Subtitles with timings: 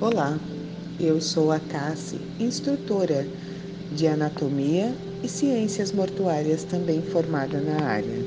[0.00, 0.40] Olá,
[0.98, 3.26] eu sou a Cassi, instrutora
[3.92, 8.24] de Anatomia e Ciências Mortuárias, também formada na área.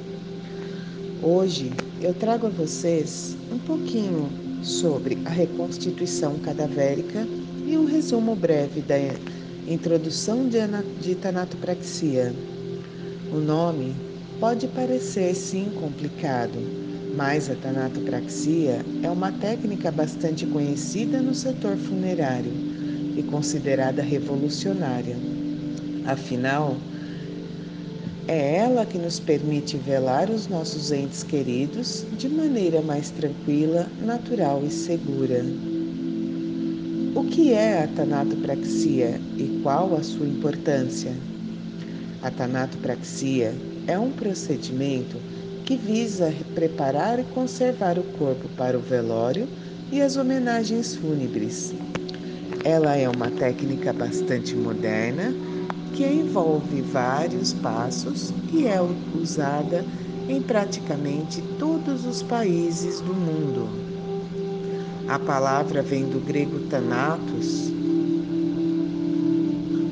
[1.23, 4.29] Hoje eu trago a vocês um pouquinho
[4.61, 7.25] sobre a reconstituição cadavérica
[7.65, 8.97] e um resumo breve da
[9.67, 12.35] introdução de tanatopraxia.
[13.31, 13.95] O nome
[14.39, 16.82] pode parecer sim complicado,
[17.15, 22.51] mas a tanatopraxia é uma técnica bastante conhecida no setor funerário
[23.15, 25.15] e considerada revolucionária.
[26.05, 26.75] Afinal,
[28.27, 34.63] é ela que nos permite velar os nossos entes queridos de maneira mais tranquila, natural
[34.65, 35.45] e segura.
[37.15, 41.13] O que é a tanatopraxia e qual a sua importância?
[42.21, 43.53] A tanatopraxia
[43.85, 45.17] é um procedimento
[45.65, 49.47] que visa preparar e conservar o corpo para o velório
[49.91, 51.73] e as homenagens fúnebres.
[52.63, 55.33] Ela é uma técnica bastante moderna
[55.93, 58.79] que envolve vários passos e é
[59.21, 59.85] usada
[60.27, 63.69] em praticamente todos os países do mundo.
[65.07, 67.71] A palavra vem do grego Thanatos,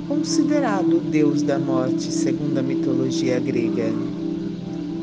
[0.08, 3.92] considerado o deus da morte segundo a mitologia grega.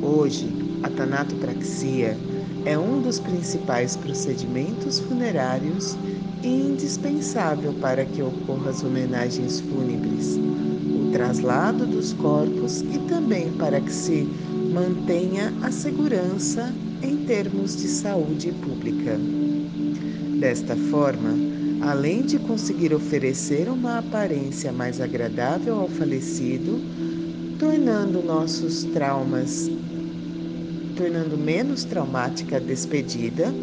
[0.02, 2.16] Hoje, a tanatopraxia
[2.64, 5.96] é um dos principais procedimentos funerários
[6.42, 13.80] e indispensável para que ocorram as homenagens fúnebres, o traslado dos corpos e também para
[13.80, 14.28] que se
[14.72, 19.18] mantenha a segurança em termos de saúde pública.
[20.38, 21.34] Desta forma,
[21.80, 26.80] além de conseguir oferecer uma aparência mais agradável ao falecido,
[27.58, 29.70] tornando nossos traumas
[30.98, 33.54] tornando menos traumática a despedida,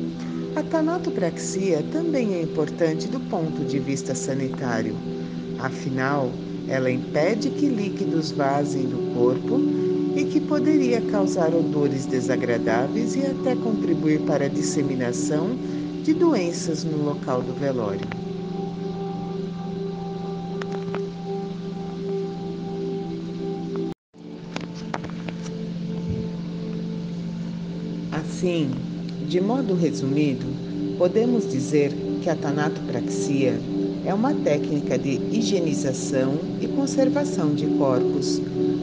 [0.55, 4.95] a tanatopraxia também é importante do ponto de vista sanitário.
[5.59, 6.31] Afinal,
[6.66, 9.60] ela impede que líquidos vazem do corpo
[10.15, 15.58] e que poderia causar odores desagradáveis e até contribuir para a disseminação
[16.04, 18.24] de doenças no local do velório.
[28.45, 28.70] Assim,
[29.28, 30.45] de modo resumido,
[31.00, 31.92] podemos dizer
[32.22, 33.60] que a tanatopraxia
[34.06, 38.39] é uma técnica de higienização e conservação de corpos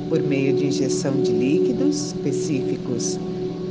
[0.09, 3.21] por meio de injeção de líquidos específicos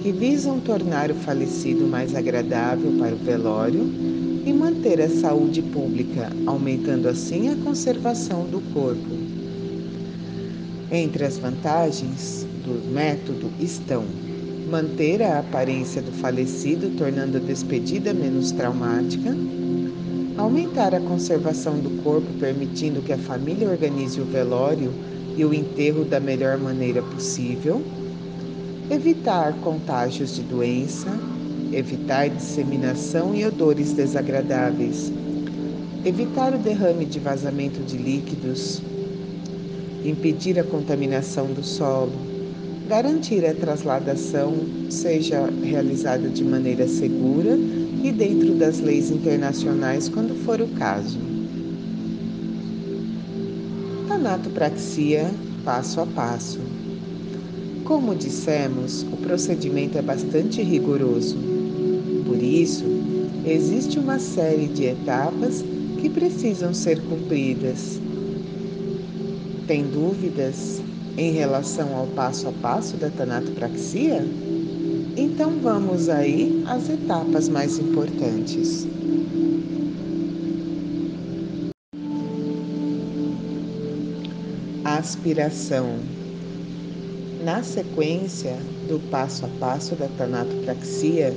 [0.02, 3.84] que visam tornar o falecido mais agradável para o velório
[4.46, 9.10] e manter a saúde pública, aumentando assim a conservação do corpo.
[10.90, 14.06] Entre as vantagens do método estão
[14.72, 19.36] manter a aparência do falecido, tornando a despedida menos traumática,
[20.38, 24.94] aumentar a conservação do corpo, permitindo que a família organize o velório
[25.36, 27.82] e o enterro da melhor maneira possível,
[28.90, 31.10] evitar contágios de doença,
[31.74, 35.12] evitar disseminação e odores desagradáveis,
[36.06, 38.82] evitar o derrame de vazamento de líquidos,
[40.06, 42.31] impedir a contaminação do solo,
[42.92, 44.54] garantir a trasladação
[44.90, 47.58] seja realizada de maneira segura
[48.04, 51.18] e dentro das leis internacionais quando for o caso.
[54.10, 55.32] Tanatopraxia
[55.64, 56.60] passo a passo.
[57.86, 61.38] Como dissemos, o procedimento é bastante rigoroso.
[62.26, 62.84] Por isso,
[63.46, 65.64] existe uma série de etapas
[66.02, 68.02] que precisam ser cumpridas.
[69.66, 70.81] Tem dúvidas?
[71.18, 74.26] Em relação ao passo a passo da tanatopraxia?
[75.18, 78.88] Então vamos aí às etapas mais importantes.
[84.84, 86.00] Aspiração.
[87.44, 88.56] Na sequência
[88.88, 91.34] do passo a passo da tanatopraxia,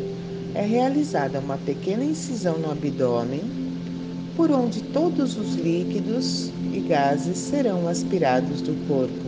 [0.54, 3.42] é realizada uma pequena incisão no abdômen,
[4.36, 9.23] por onde todos os líquidos e gases serão aspirados do corpo.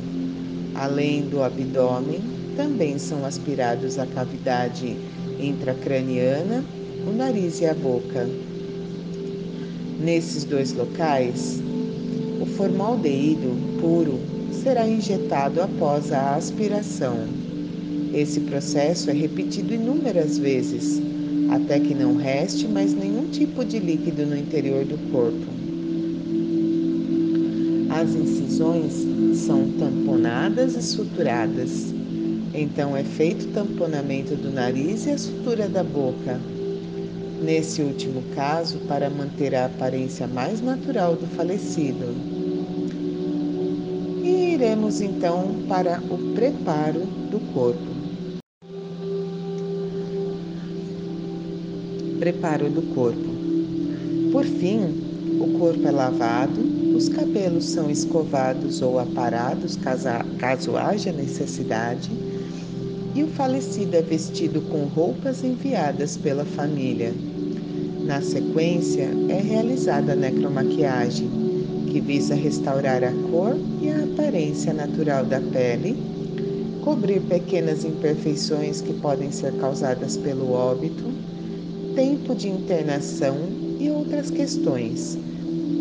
[0.78, 2.20] Além do abdômen,
[2.54, 4.96] também são aspirados a cavidade
[5.40, 6.62] intracraniana,
[7.06, 8.28] o nariz e a boca.
[9.98, 11.62] Nesses dois locais,
[12.42, 14.20] o formaldeído puro
[14.52, 17.26] será injetado após a aspiração.
[18.12, 21.00] Esse processo é repetido inúmeras vezes,
[21.50, 25.55] até que não reste mais nenhum tipo de líquido no interior do corpo.
[27.98, 28.92] As incisões
[29.38, 31.94] são tamponadas e suturadas.
[32.52, 36.38] Então é feito o tamponamento do nariz e a sutura da boca.
[37.42, 42.06] nesse último caso, para manter a aparência mais natural do falecido.
[44.22, 47.00] E iremos então para o preparo
[47.30, 47.96] do corpo.
[52.18, 53.36] Preparo do corpo.
[54.32, 54.80] Por fim,
[55.38, 56.60] o corpo é lavado,
[56.96, 59.78] os cabelos são escovados ou aparados
[60.38, 62.10] caso haja necessidade
[63.14, 67.12] e o falecido é vestido com roupas enviadas pela família.
[68.06, 71.28] Na sequência, é realizada a necromaquiagem,
[71.90, 75.96] que visa restaurar a cor e a aparência natural da pele,
[76.82, 81.04] cobrir pequenas imperfeições que podem ser causadas pelo óbito,
[81.94, 83.36] tempo de internação
[83.78, 85.18] e outras questões,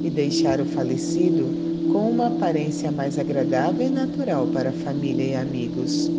[0.06, 1.44] e deixar o falecido
[1.92, 6.12] com uma aparência mais agradável e natural para a família e amigos.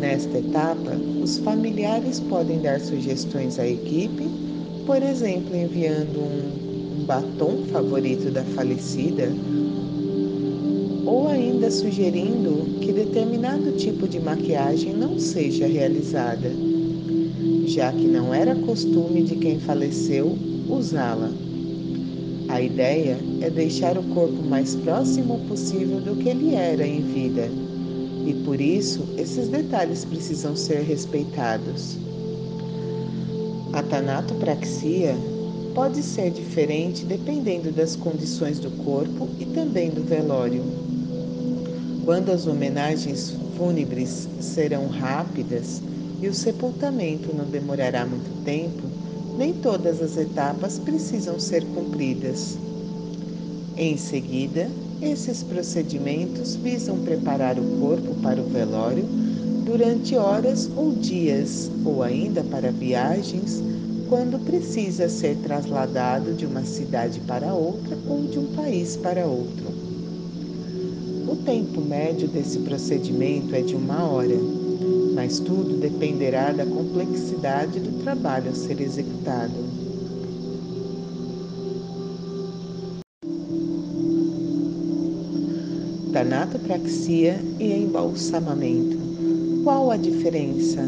[0.00, 4.24] Nesta etapa, os familiares podem dar sugestões à equipe,
[4.84, 9.28] por exemplo, enviando um, um batom favorito da falecida
[11.06, 16.50] ou ainda sugerindo que determinado tipo de maquiagem não seja realizada,
[17.66, 20.36] já que não era costume de quem faleceu
[20.68, 21.30] usá-la.
[22.60, 27.48] A ideia é deixar o corpo mais próximo possível do que ele era em vida
[28.26, 31.96] e por isso esses detalhes precisam ser respeitados.
[33.72, 35.16] A tanatopraxia
[35.74, 40.62] pode ser diferente dependendo das condições do corpo e também do velório.
[42.04, 45.80] Quando as homenagens fúnebres serão rápidas
[46.20, 48.89] e o sepultamento não demorará muito tempo,
[49.40, 52.58] nem todas as etapas precisam ser cumpridas.
[53.74, 54.68] Em seguida,
[55.00, 59.02] esses procedimentos visam preparar o corpo para o velório
[59.64, 63.62] durante horas ou dias, ou ainda para viagens,
[64.10, 69.68] quando precisa ser trasladado de uma cidade para outra ou de um país para outro.
[71.26, 74.36] O tempo médio desse procedimento é de uma hora,
[75.20, 79.52] mas tudo dependerá da complexidade do trabalho a ser executado.
[86.10, 88.98] tanatopraxia e embalsamamento.
[89.62, 90.82] Qual a diferença?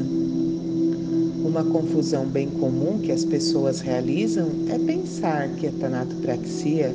[1.44, 6.92] Uma confusão bem comum que as pessoas realizam é pensar que a tanatopraxia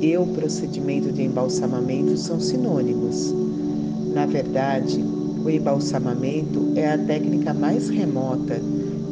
[0.00, 3.34] e o procedimento de embalsamamento são sinônimos.
[4.14, 5.13] Na verdade,
[5.44, 8.58] o embalsamamento é a técnica mais remota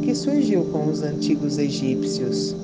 [0.03, 2.57] que surgiu com os antigos egípcios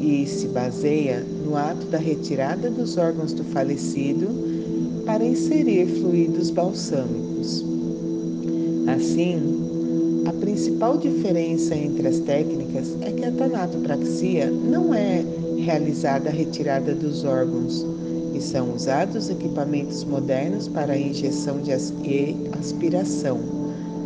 [0.00, 4.28] e se baseia no ato da retirada dos órgãos do falecido
[5.04, 7.64] para inserir fluidos balsâmicos.
[8.86, 15.24] Assim, a principal diferença entre as técnicas é que a tanatopraxia não é
[15.58, 17.84] realizada a retirada dos órgãos
[18.38, 23.40] e são usados equipamentos modernos para injeção de e aspiração,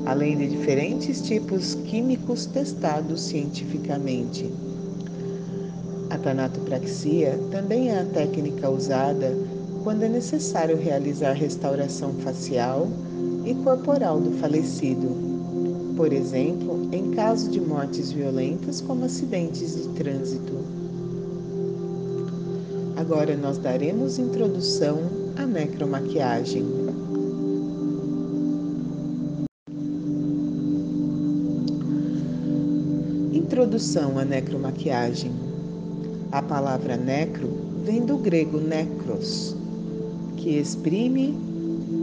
[0.06, 4.50] além de diferentes tipos químicos testados cientificamente.
[6.08, 9.37] A tanatopraxia também é a técnica usada
[9.84, 12.88] quando é necessário realizar restauração facial
[13.44, 20.72] e corporal do falecido, por exemplo, em caso de mortes violentas como acidentes de trânsito.
[23.02, 25.00] Agora nós daremos introdução
[25.37, 26.64] à necromaquiagem.
[33.32, 35.32] Introdução à necromaquiagem.
[36.30, 37.49] A palavra necro
[37.85, 39.56] vem do grego necros,
[40.37, 41.37] que exprime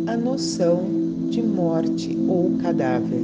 [0.06, 0.84] a noção
[1.29, 3.22] de morte ou cadáver.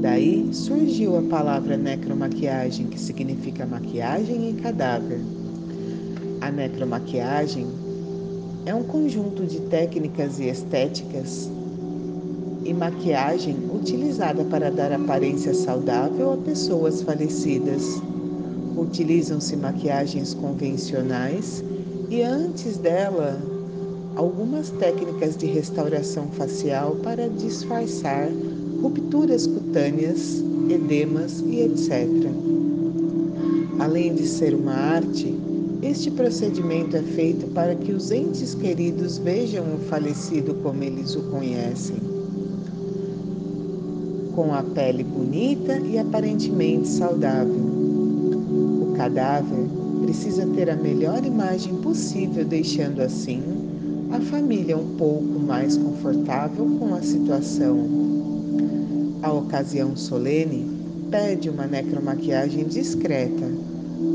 [0.00, 5.20] Daí surgiu a palavra necromaquiagem, que significa maquiagem em cadáver.
[6.42, 7.68] A necromaquiagem
[8.66, 11.48] é um conjunto de técnicas e estéticas
[12.64, 17.84] e maquiagem utilizada para dar aparência saudável a pessoas falecidas.
[18.76, 21.62] Utilizam-se maquiagens convencionais
[22.10, 23.40] e antes dela
[24.16, 28.28] algumas técnicas de restauração facial para disfarçar
[28.82, 32.08] rupturas cutâneas, edemas e etc.
[33.78, 35.41] Além de ser uma arte,
[35.82, 41.22] este procedimento é feito para que os entes queridos vejam o falecido como eles o
[41.22, 41.96] conhecem,
[44.32, 47.52] com a pele bonita e aparentemente saudável.
[47.52, 49.66] O cadáver
[50.04, 53.42] precisa ter a melhor imagem possível, deixando assim
[54.12, 57.76] a família um pouco mais confortável com a situação.
[59.20, 60.64] A ocasião solene
[61.10, 63.61] pede uma necromaquiagem discreta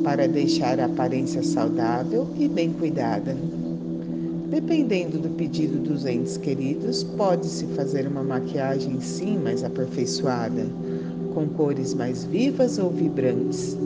[0.08, 3.36] para deixar a aparência saudável e bem cuidada.
[4.50, 10.66] Dependendo do pedido dos entes queridos, pode-se fazer uma maquiagem sim mais aperfeiçoada,
[11.34, 13.78] com cores mais vivas ou vibrantes.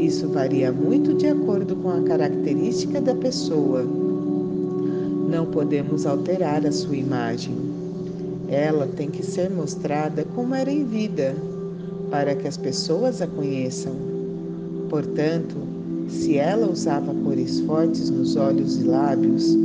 [0.00, 3.84] Isso varia muito de acordo com a característica da pessoa.
[5.30, 7.54] Não podemos alterar a sua imagem.
[8.48, 11.36] Ela tem que ser mostrada como era em vida,
[12.10, 14.11] para que as pessoas a conheçam.
[14.92, 15.56] Portanto,
[16.06, 19.56] se ela usava cores fortes nos olhos e lábios,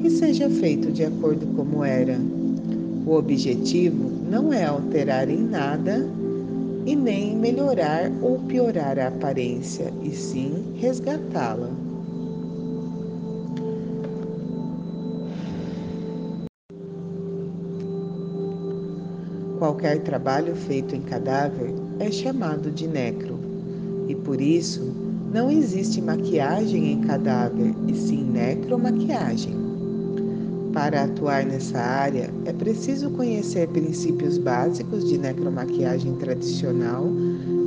[0.00, 2.16] que seja feito de acordo como era.
[3.04, 6.08] O objetivo não é alterar em nada
[6.86, 11.70] e nem melhorar ou piorar a aparência, e sim resgatá-la.
[19.58, 23.45] Qualquer trabalho feito em cadáver é chamado de necro,
[24.26, 24.82] por isso
[25.32, 29.54] não existe maquiagem em cadáver, e sim necromaquiagem.
[30.72, 37.06] Para atuar nessa área, é preciso conhecer princípios básicos de necromaquiagem tradicional,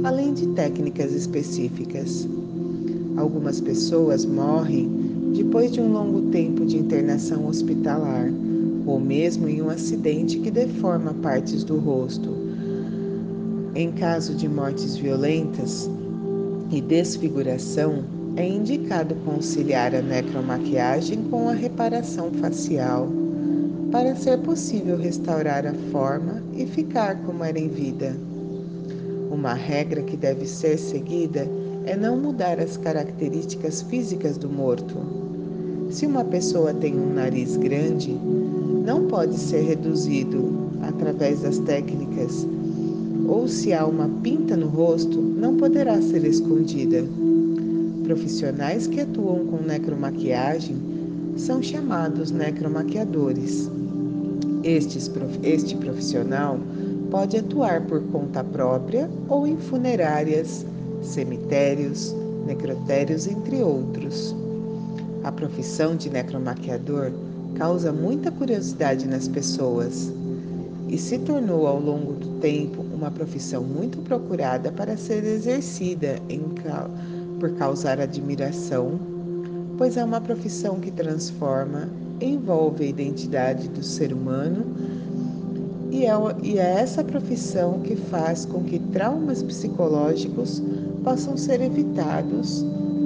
[0.04, 2.28] além de técnicas específicas.
[3.16, 4.90] Algumas pessoas morrem
[5.36, 8.30] depois de um longo tempo de internação hospitalar,
[8.86, 12.30] ou mesmo em um acidente que deforma partes do rosto.
[13.74, 15.90] Em caso de mortes violentas
[16.72, 18.04] e desfiguração,
[18.36, 23.10] é indicado conciliar a necromaquiagem com a reparação facial
[23.92, 28.16] para ser possível restaurar a forma e ficar como era em vida.
[29.32, 31.48] Uma regra que deve ser seguida
[31.86, 34.96] é não mudar as características físicas do morto.
[35.90, 38.12] Se uma pessoa tem um nariz grande,
[38.86, 42.48] não pode ser reduzido através das técnicas,
[43.30, 47.06] ou se há uma pinta no rosto, não poderá ser escondida.
[48.04, 50.76] Profissionais que atuam com necromaquiagem
[51.38, 53.70] são chamados necromaquiadores.
[54.64, 56.58] Este profissional
[57.12, 60.66] pode atuar por conta própria ou em funerárias,
[61.04, 62.16] cemitérios,
[62.48, 64.36] necrotérios, entre outros.
[65.24, 67.12] A profissão de necromaquiador
[67.56, 70.12] causa muita curiosidade nas pessoas
[70.90, 76.40] e se tornou ao longo do tempo uma profissão muito procurada para ser exercida em
[77.40, 79.00] por causar admiração,
[79.78, 81.88] pois é uma profissão que transforma,
[82.20, 84.66] envolve a identidade do ser humano
[85.92, 86.12] e é,
[86.44, 90.62] e é essa profissão que faz com que traumas psicológicos
[91.04, 92.66] possam ser evitados,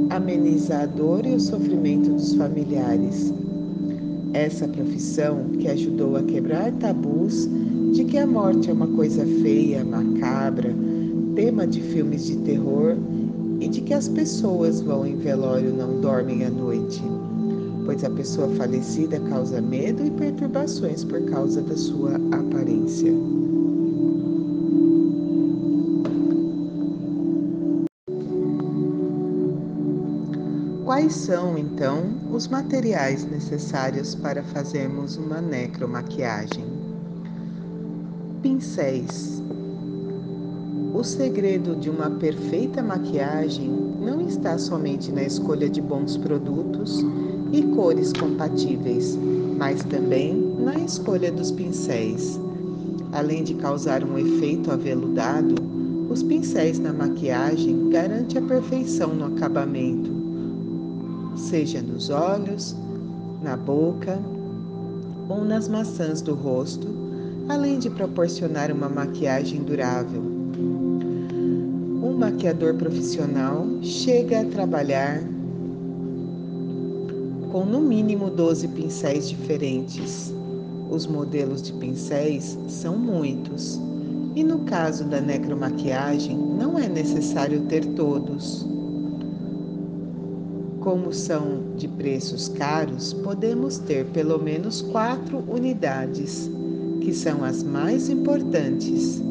[0.09, 3.33] amenizar a dor e o sofrimento dos familiares.
[4.33, 7.47] Essa profissão que ajudou a quebrar tabus
[7.93, 10.73] de que a morte é uma coisa feia, macabra,
[11.35, 12.97] tema de filmes de terror
[13.59, 17.03] e de que as pessoas vão em velório não dormem à noite,
[17.85, 23.13] pois a pessoa falecida causa medo e perturbações por causa da sua aparência.
[30.83, 36.82] Quais são, então, os materiais necessários para fazermos uma necromaquiagem?
[38.43, 39.41] Pincéis,
[40.93, 43.71] o segredo de uma perfeita maquiagem
[44.01, 46.99] não está somente na escolha de bons produtos
[47.53, 49.17] e cores compatíveis,
[49.57, 52.37] mas também na escolha dos pincéis.
[53.13, 55.55] Além de causar um efeito aveludado,
[56.09, 60.11] os pincéis na maquiagem garantem a perfeição no acabamento,
[61.37, 62.75] seja nos olhos,
[63.41, 64.19] na boca
[65.29, 66.92] ou nas maçãs do rosto,
[67.49, 70.33] além de proporcionar uma maquiagem durável
[72.13, 75.23] um maquiador profissional chega a trabalhar
[77.51, 80.33] com no mínimo 12 pincéis diferentes.
[80.91, 83.79] Os modelos de pincéis são muitos,
[84.35, 88.63] e no caso da necromaquiagem não é necessário ter todos.
[90.81, 96.49] Como são de preços caros, podemos ter pelo menos quatro unidades,
[97.03, 99.21] que são as mais importantes.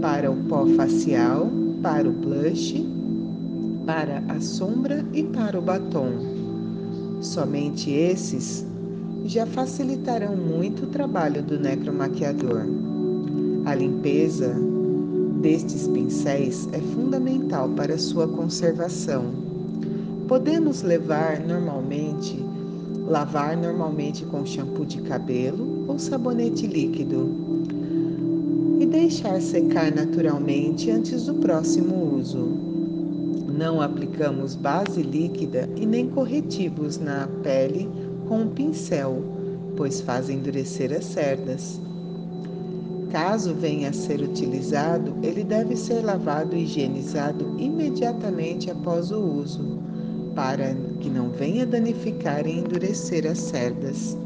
[0.00, 1.48] Para o pó facial,
[1.80, 2.84] para o blush,
[3.86, 6.10] para a sombra e para o batom.
[7.20, 8.66] Somente esses
[9.24, 12.66] já facilitarão muito o trabalho do necromaquiador.
[13.64, 14.52] A limpeza
[15.40, 19.26] destes pincéis é fundamental para sua conservação.
[20.26, 22.44] Podemos levar normalmente,
[23.06, 27.52] lavar normalmente com shampoo de cabelo ou sabonete líquido
[28.92, 32.46] deixar secar naturalmente antes do próximo uso.
[33.56, 37.88] Não aplicamos base líquida e nem corretivos na pele
[38.28, 39.24] com o pincel,
[39.78, 41.80] pois fazem endurecer as cerdas.
[43.10, 49.78] Caso venha a ser utilizado, ele deve ser lavado e higienizado imediatamente após o uso,
[50.34, 54.16] para que não venha danificar e endurecer as cerdas.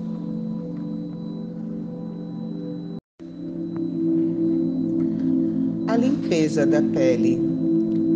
[5.89, 7.41] A limpeza da pele.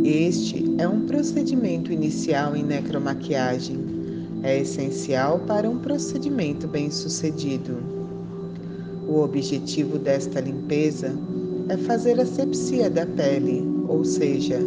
[0.04, 3.78] Este é um procedimento inicial em necromaquiagem.
[4.42, 7.78] É essencial para um procedimento bem-sucedido.
[9.08, 11.14] O objetivo desta limpeza
[11.70, 14.58] é fazer a sepsia da pele, ou seja,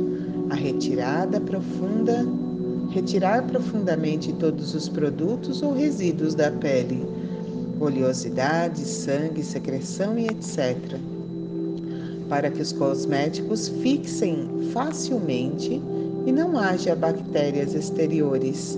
[0.50, 2.26] a retirada profunda,
[2.94, 7.04] retirar profundamente todos os produtos ou resíduos da pele,
[7.80, 10.78] oleosidade, sangue, secreção e etc.
[12.30, 15.82] Para que os cosméticos fixem facilmente
[16.26, 18.78] e não haja bactérias exteriores,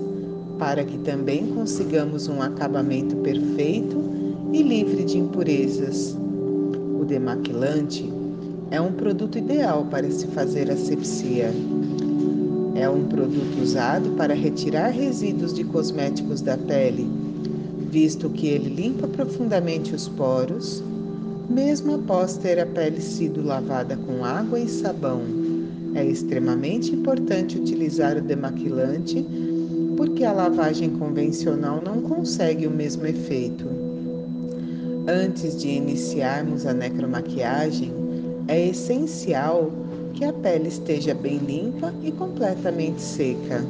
[0.58, 4.02] para que também consigamos um acabamento perfeito
[4.52, 6.16] e livre de impurezas.
[6.98, 8.10] O demaquilante
[8.70, 11.52] é um produto ideal para se fazer asepsia.
[12.78, 17.08] É um produto usado para retirar resíduos de cosméticos da pele,
[17.90, 20.84] visto que ele limpa profundamente os poros,
[21.48, 25.22] mesmo após ter a pele sido lavada com água e sabão.
[25.94, 29.26] É extremamente importante utilizar o demaquilante
[29.96, 33.64] porque a lavagem convencional não consegue o mesmo efeito.
[35.08, 37.90] Antes de iniciarmos a necromaquiagem,
[38.48, 39.72] é essencial
[40.16, 43.62] que a pele esteja bem limpa e completamente seca.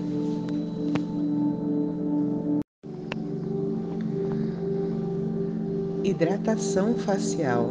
[6.02, 7.70] Hidratação facial.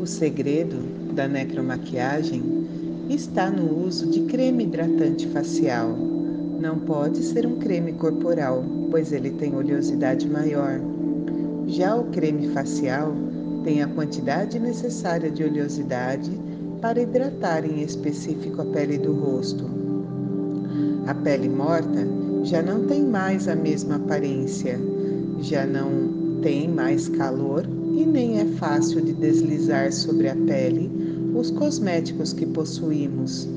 [0.00, 0.76] O segredo
[1.14, 2.42] da necromaquiagem
[3.08, 5.96] está no uso de creme hidratante facial.
[6.60, 10.78] Não pode ser um creme corporal, pois ele tem oleosidade maior
[11.66, 13.14] já o creme facial
[13.64, 16.30] tem a quantidade necessária de oleosidade
[16.84, 19.64] para hidratar em específico a pele do rosto.
[21.06, 22.06] A pele morta
[22.42, 24.78] já não tem mais a mesma aparência,
[25.40, 27.64] já não tem mais calor
[27.96, 30.90] e nem é fácil de deslizar sobre a pele
[31.34, 33.48] os cosméticos que possuímos.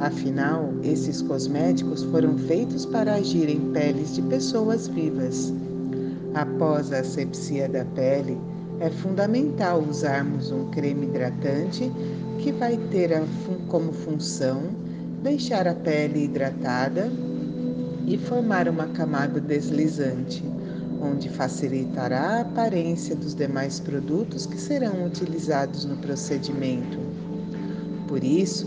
[0.00, 5.52] Afinal, esses cosméticos foram feitos para agir em peles de pessoas vivas.
[6.32, 8.38] Após a asepsia da pele,
[8.80, 11.90] é fundamental usarmos um creme hidratante
[12.38, 13.10] que vai ter
[13.44, 14.70] fun como função
[15.22, 17.10] deixar a pele hidratada
[18.06, 20.44] e formar uma camada deslizante,
[21.00, 26.98] onde facilitará a aparência dos demais produtos que serão utilizados no procedimento.
[28.08, 28.66] Por isso,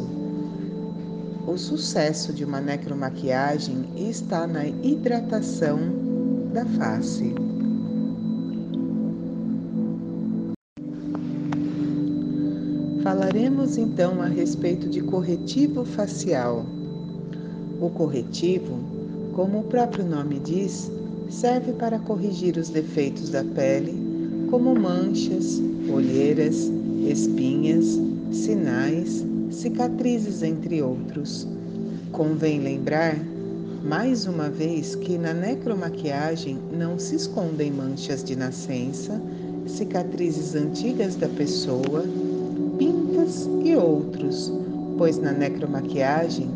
[1.46, 5.80] o sucesso de uma necromaquiagem está na hidratação
[6.54, 7.45] da face.
[13.06, 16.66] Falaremos então a respeito de corretivo facial.
[17.80, 18.80] O corretivo,
[19.36, 20.92] como o próprio nome diz,
[21.30, 23.94] serve para corrigir os defeitos da pele,
[24.50, 26.72] como manchas, olheiras,
[27.08, 27.86] espinhas,
[28.32, 31.48] sinais, cicatrizes, entre outros.
[32.12, 33.16] Convém lembrar,
[33.84, 39.22] mais uma vez, que na necromaquiagem não se escondem manchas de nascença,
[39.68, 42.04] cicatrizes antigas da pessoa,
[43.64, 44.52] e outros,
[44.98, 46.50] pois na necromaquiagem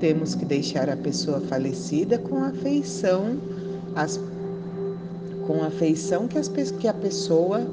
[0.00, 3.36] temos que deixar a pessoa falecida com a feição,
[3.94, 4.20] as,
[5.46, 7.66] com a feição que, as, que a pessoa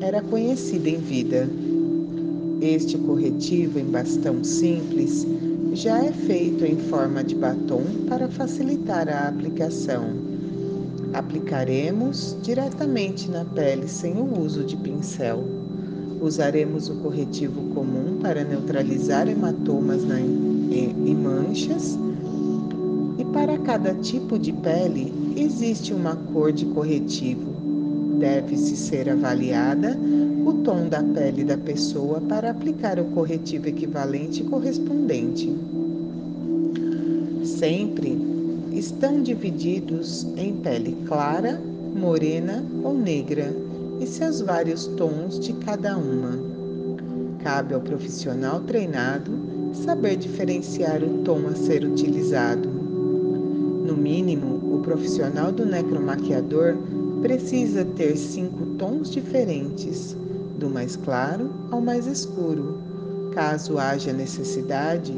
[0.00, 1.48] era conhecida em vida.
[2.60, 5.26] Este corretivo em bastão simples
[5.72, 10.10] já é feito em forma de batom para facilitar a aplicação.
[11.12, 15.44] Aplicaremos diretamente na pele sem o uso de pincel.
[16.20, 21.98] Usaremos o corretivo comum para neutralizar hematomas na, e, manchas.
[23.18, 27.50] E para cada tipo de pele existe uma cor de corretivo.
[28.18, 29.98] Deve-se ser avaliada
[30.44, 35.50] o tom da pele da pessoa para aplicar o corretivo equivalente correspondente.
[37.44, 38.18] Sempre
[38.72, 41.58] estão divididos em pele clara,
[41.94, 43.69] morena ou negra
[44.00, 46.38] e seus vários tons de cada uma.
[47.42, 49.30] Cabe ao profissional treinado
[49.74, 52.68] saber diferenciar o tom a ser utilizado.
[52.68, 56.76] No mínimo, o profissional do necromaquiador
[57.20, 60.16] precisa ter cinco tons diferentes,
[60.58, 62.78] do mais claro ao mais escuro.
[63.32, 65.12] Caso haja necessidade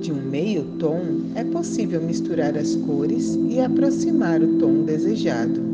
[0.00, 1.02] de um meio tom,
[1.34, 5.69] é possível misturar as cores e aproximar o tom desejado.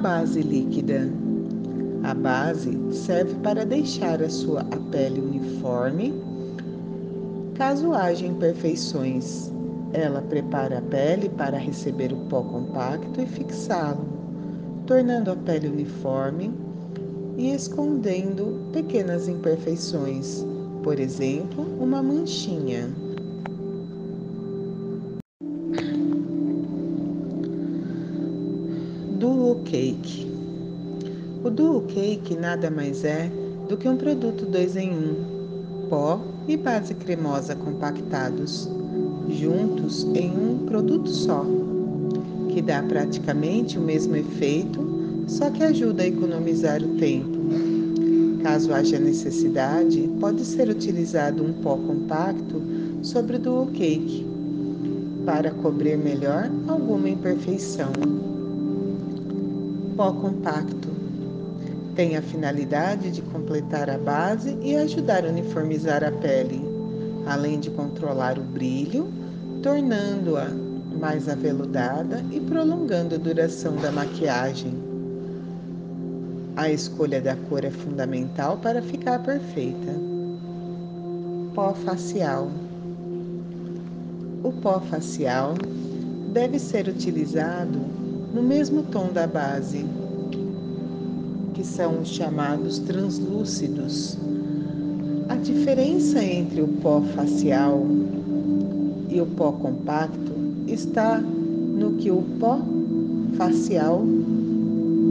[0.00, 1.12] Base líquida.
[2.04, 6.14] A base serve para deixar a sua a pele uniforme.
[7.54, 9.52] Caso haja imperfeições,
[9.92, 14.08] ela prepara a pele para receber o pó compacto e fixá-lo,
[14.86, 16.50] tornando a pele uniforme
[17.36, 20.46] e escondendo pequenas imperfeições,
[20.82, 22.88] por exemplo, uma manchinha.
[29.20, 30.26] Duo Cake
[31.44, 33.30] O Duo Cake nada mais é
[33.68, 38.66] do que um produto dois em um, pó e base cremosa compactados,
[39.28, 41.44] juntos em um produto só,
[42.48, 44.80] que dá praticamente o mesmo efeito,
[45.26, 47.40] só que ajuda a economizar o tempo.
[48.42, 52.62] Caso haja necessidade, pode ser utilizado um pó compacto
[53.02, 54.26] sobre o Duo Cake
[55.26, 58.29] para cobrir melhor alguma imperfeição
[60.00, 60.88] pó compacto.
[61.94, 66.62] Tem a finalidade de completar a base e ajudar a uniformizar a pele,
[67.26, 69.12] além de controlar o brilho,
[69.62, 70.46] tornando-a
[70.98, 74.72] mais aveludada e prolongando a duração da maquiagem.
[76.56, 79.92] A escolha da cor é fundamental para ficar perfeita.
[81.54, 82.50] Pó facial.
[84.42, 85.52] O pó facial
[86.32, 87.99] deve ser utilizado
[88.34, 89.84] no mesmo tom da base,
[91.54, 94.16] que são os chamados translúcidos.
[95.28, 97.86] A diferença entre o pó facial
[99.08, 100.32] e o pó compacto
[100.66, 102.60] está no que o pó
[103.36, 104.04] facial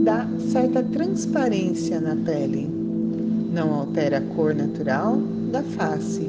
[0.04, 2.68] dá certa transparência na pele,
[3.52, 5.18] não altera a cor natural
[5.52, 6.28] da face.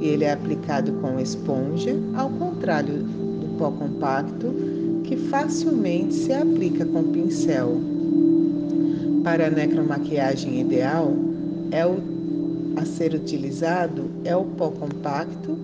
[0.00, 4.52] Ele é aplicado com esponja, ao contrário do pó compacto,
[5.04, 7.80] que facilmente se aplica com pincel.
[9.22, 11.14] Para a necromaquiagem ideal,
[11.70, 11.98] é o,
[12.76, 15.56] a ser utilizado é o pó compacto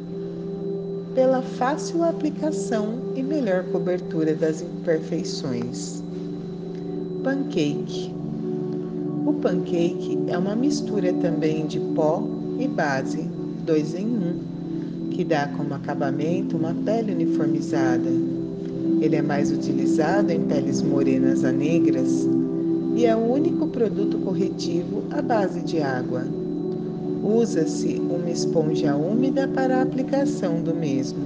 [1.15, 6.03] pela fácil aplicação e melhor cobertura das imperfeições.
[7.25, 8.15] Pancake.
[9.27, 12.23] O pancake é uma mistura também de pó
[12.59, 13.29] e base,
[13.67, 18.38] dois em um, que dá como acabamento uma pele uniformizada
[19.01, 22.29] ele é mais utilizado em peles morenas a negras
[22.97, 26.25] e é o único produto corretivo à base de água.
[27.23, 31.25] Usa-se uma esponja úmida para a aplicação do mesmo.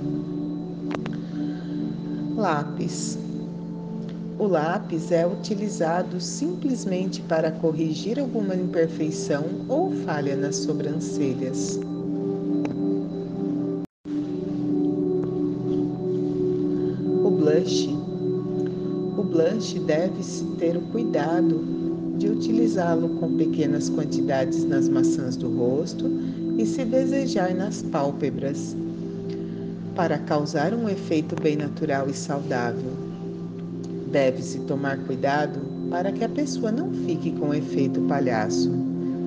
[2.37, 3.19] Lápis.
[4.39, 11.79] O lápis é utilizado simplesmente para corrigir alguma imperfeição ou falha nas sobrancelhas.
[19.63, 21.65] Blush deve-se ter o cuidado
[22.19, 26.11] de utilizá-lo com pequenas quantidades nas maçãs do rosto
[26.59, 28.77] e, se desejar, nas pálpebras,
[29.95, 32.91] para causar um efeito bem natural e saudável.
[34.11, 38.69] Deve-se tomar cuidado para que a pessoa não fique com efeito palhaço.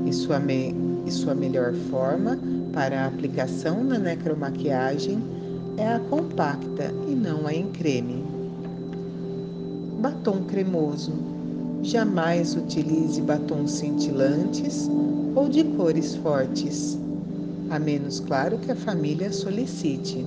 [0.05, 2.37] E sua, me e sua melhor forma
[2.73, 5.17] para a aplicação na necromaquiagem
[5.77, 8.34] é a compacta e não a em creme.
[10.05, 11.13] Batom cremoso.
[11.81, 14.87] Jamais utilize batons cintilantes
[15.33, 16.95] ou de cores fortes,
[17.71, 20.23] a menos claro que a família solicite.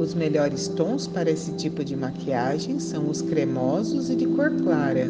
[0.00, 5.06] Os melhores tons para esse tipo de maquiagem são os cremosos e de cor clara,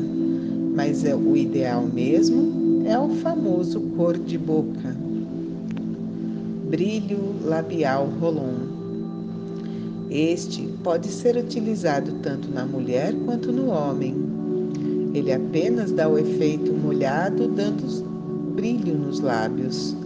[0.75, 4.93] mas é o ideal mesmo é o famoso cor de boca.
[6.69, 8.66] Brilho labial Rolon.
[10.11, 14.14] Este pode ser utilizado tanto na mulher quanto no homem.
[15.12, 17.85] Ele apenas dá o efeito molhado, dando
[18.55, 19.97] brilho nos lábios.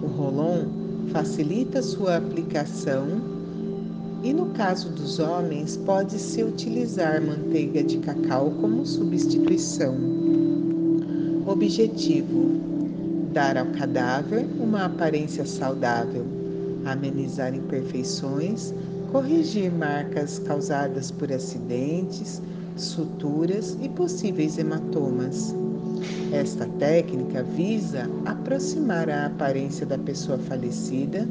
[0.00, 0.66] O rolon
[1.12, 3.06] facilita sua aplicação
[4.22, 9.96] e, no caso dos homens, pode-se utilizar manteiga de cacau como substituição.
[11.46, 12.60] Objetivo:
[13.32, 16.24] dar ao cadáver uma aparência saudável,
[16.84, 18.72] amenizar imperfeições
[19.16, 22.42] corrigir marcas causadas por acidentes,
[22.76, 25.54] suturas e possíveis hematomas.
[26.34, 31.26] Esta técnica visa aproximar a aparência da pessoa falecida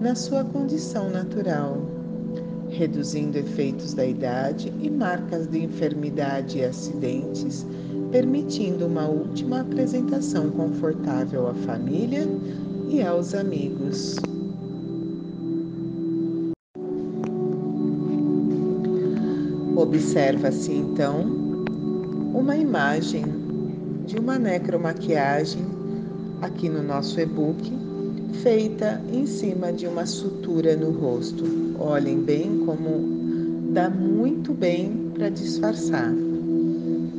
[0.00, 1.80] na sua condição natural,
[2.70, 7.64] reduzindo efeitos da idade e marcas de enfermidade e acidentes,
[8.10, 12.26] permitindo uma última apresentação confortável à família
[12.88, 14.16] e aos amigos.
[19.78, 21.20] Observa-se então
[22.34, 23.24] uma imagem
[24.06, 25.64] de uma necromaquiagem
[26.42, 27.72] aqui no nosso e-book,
[28.42, 31.44] feita em cima de uma sutura no rosto.
[31.78, 36.12] Olhem bem como dá muito bem para disfarçar,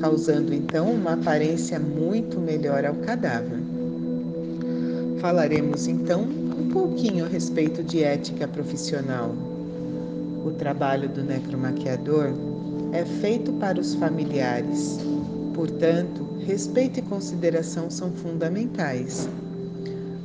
[0.01, 3.59] causando então uma aparência muito melhor ao cadáver.
[5.21, 9.33] Falaremos então um pouquinho a respeito de ética profissional.
[10.45, 12.48] O trabalho do necromaquiador
[12.91, 14.99] é feito para os familiares,
[15.54, 19.30] portanto, respeito e consideração são fundamentais.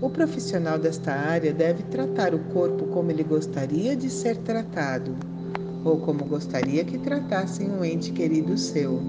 [0.00, 5.14] O profissional desta área deve tratar o corpo como ele gostaria de ser tratado,
[5.84, 9.00] ou como gostaria que tratassem um ente querido seu.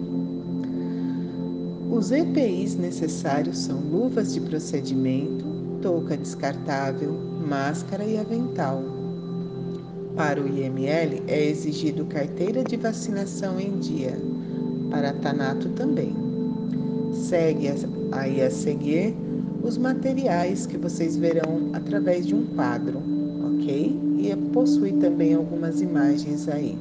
[1.92, 5.46] Os EPIs necessários são luvas de procedimento,
[5.82, 7.14] touca descartável,
[7.48, 8.95] máscara e avental.
[10.16, 14.18] Para o IML é exigido carteira de vacinação em dia,
[14.90, 16.16] para Tanato também.
[17.12, 17.70] Segue
[18.14, 19.14] aí a seguir
[19.62, 23.02] os materiais que vocês verão através de um quadro,
[23.46, 24.00] ok?
[24.20, 26.78] E possui também algumas imagens aí.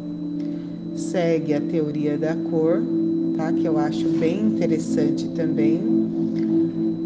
[0.95, 2.81] Segue a teoria da cor,
[3.37, 3.53] tá?
[3.53, 5.83] Que eu acho bem interessante também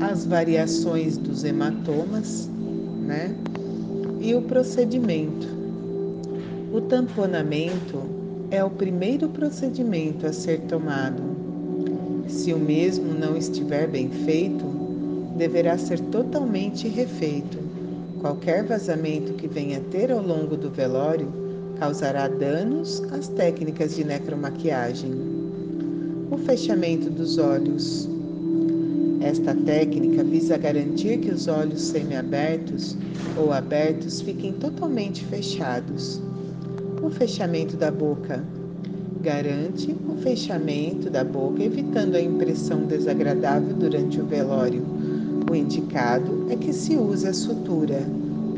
[0.00, 2.50] as variações dos hematomas,
[3.06, 3.34] né?
[4.20, 5.57] E o procedimento.
[6.70, 8.02] O tamponamento
[8.50, 11.22] é o primeiro procedimento a ser tomado.
[12.28, 14.66] Se o mesmo não estiver bem feito,
[15.38, 17.56] deverá ser totalmente refeito.
[18.20, 21.32] Qualquer vazamento que venha ter ao longo do velório
[21.78, 25.12] causará danos às técnicas de necromaquiagem.
[26.30, 28.06] O fechamento dos olhos.
[29.22, 32.94] Esta técnica visa garantir que os olhos semiabertos
[33.38, 36.27] ou abertos fiquem totalmente fechados.
[37.00, 38.44] O fechamento da boca
[39.22, 44.82] garante o fechamento da boca, evitando a impressão desagradável durante o velório.
[45.50, 48.00] O indicado é que se use a sutura.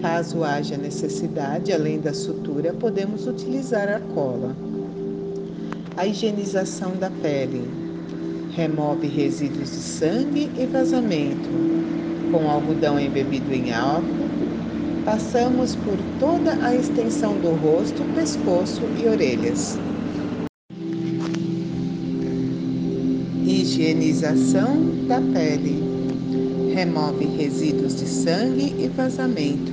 [0.00, 4.56] Caso haja necessidade, além da sutura, podemos utilizar a cola.
[5.96, 7.62] A higienização da pele
[8.56, 11.50] remove resíduos de sangue e vazamento.
[12.30, 14.29] Com algodão embebido em álcool,
[15.04, 19.78] passamos por toda a extensão do rosto, pescoço e orelhas.
[23.44, 25.82] Higienização da pele.
[26.74, 29.72] Remove resíduos de sangue e vazamento.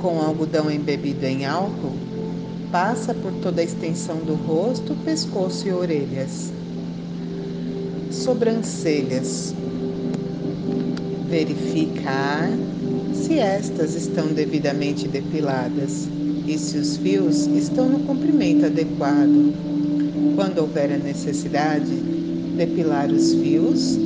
[0.00, 1.96] Com algodão embebido em álcool,
[2.70, 6.52] passa por toda a extensão do rosto, pescoço e orelhas
[8.12, 9.54] sobrancelhas.
[11.28, 12.50] Verificar
[13.32, 16.06] se estas estão devidamente depiladas
[16.46, 19.54] e se os fios estão no comprimento adequado.
[20.36, 21.94] Quando houver a necessidade,
[22.58, 23.98] depilar os fios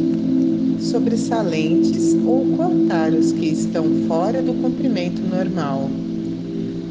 [0.78, 5.90] sobressalentes ou cortar os que estão fora do comprimento normal.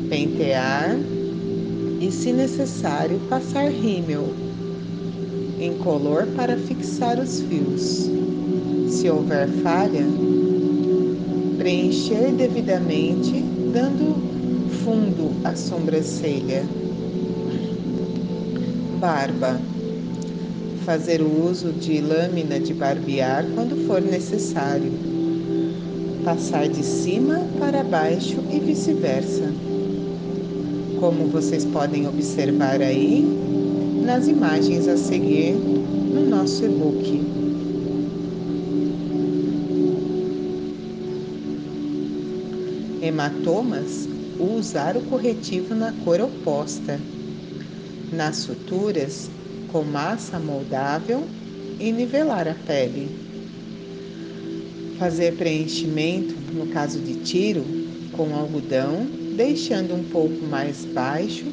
[0.09, 0.97] Pentear
[2.01, 4.27] e, se necessário, passar rímel
[5.57, 8.09] incolor para fixar os fios.
[8.89, 10.03] Se houver falha,
[11.65, 16.63] preencher devidamente, dando fundo à sobrancelha.
[18.99, 19.59] Barba.
[20.85, 24.91] Fazer o uso de lâmina de barbear quando for necessário.
[26.23, 29.51] Passar de cima para baixo e vice-versa.
[30.99, 33.25] Como vocês podem observar aí,
[34.05, 37.34] nas imagens a seguir no nosso e-book.
[43.15, 46.99] Hematomas, usar o corretivo na cor oposta.
[48.11, 49.29] Nas suturas,
[49.71, 51.23] com massa moldável
[51.79, 53.07] e nivelar a pele.
[54.99, 57.63] Fazer preenchimento, no caso de tiro,
[58.11, 61.45] com algodão, deixando um pouco mais baixo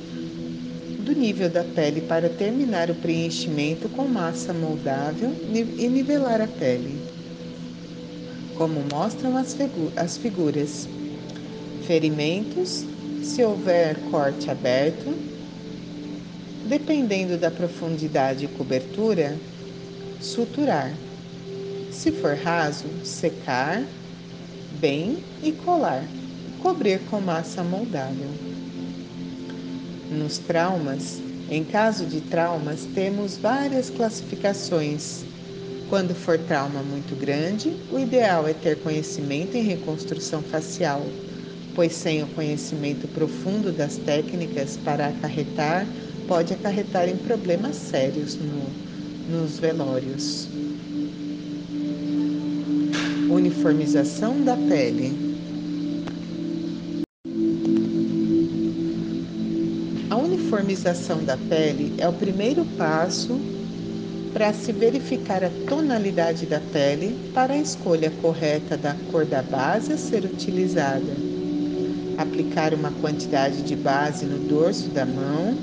[1.05, 5.31] do nível da pele para terminar o preenchimento com massa moldável
[5.79, 6.99] e nivelar a pele.
[8.57, 9.57] Como mostram as,
[9.97, 10.89] as figuras.
[11.83, 12.87] Ferimentos,
[13.21, 15.23] se houver corte aberto,
[16.63, 19.43] dependendo da profundidade e cobertura,
[20.21, 21.01] suturar.
[21.91, 23.89] Se for raso, secar
[24.71, 26.15] bem e colar.
[26.59, 28.41] Cobrir com massa moldável.
[30.09, 35.27] Nos traumas, em caso de traumas, temos várias classificações,
[35.87, 41.15] Quando for trauma muito grande, o ideal é ter conhecimento em reconstrução facial,
[41.75, 45.87] pois sem o conhecimento profundo das técnicas para acarretar,
[46.29, 50.49] pode acarretar em problemas sérios no, nos velórios.
[53.31, 55.33] Uniformização da pele.
[60.11, 63.41] A uniformização da pele é o primeiro passo
[64.33, 69.93] para se verificar a tonalidade da pele para a escolha correta da cor da base
[69.93, 71.32] a ser utilizada.
[72.23, 75.57] Aplicar uma quantidade de base no dorso da mão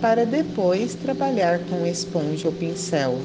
[0.00, 3.20] para depois trabalhar com esponja ou pincel.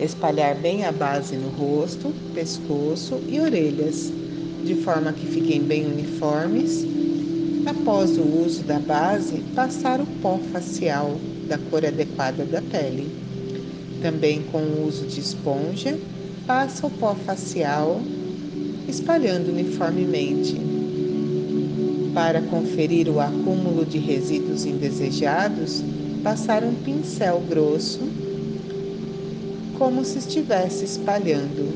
[0.00, 4.12] Espalhar bem a base no rosto, pescoço e orelhas,
[4.64, 6.84] de forma que fiquem bem uniformes.
[7.64, 13.06] Após o uso da base, passar o pó facial da cor adequada da pele.
[14.02, 15.96] Também com o uso de esponja,
[16.48, 18.00] passa o pó facial,
[18.88, 20.77] espalhando uniformemente.
[22.18, 25.84] Para conferir o acúmulo de resíduos indesejados,
[26.20, 28.00] passar um pincel grosso,
[29.78, 31.72] como se estivesse espalhando.